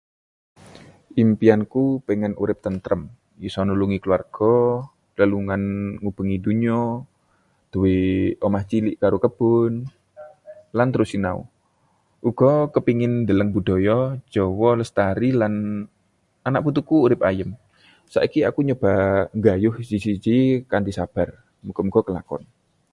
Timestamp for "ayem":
17.29-17.49